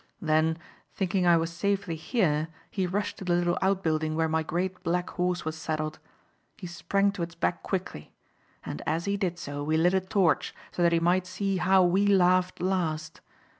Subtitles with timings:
[0.19, 0.57] "Then,
[0.95, 5.11] thinking I was safely here he rushed to the little outbuilding where my great black
[5.11, 5.99] horse was saddled.
[6.57, 8.11] He sprang to its back quickly.
[8.65, 11.83] And as he did so we lit a torch so that he might see how
[11.83, 13.21] we laughed last.